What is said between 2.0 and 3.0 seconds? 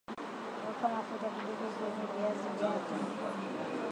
viazi vyako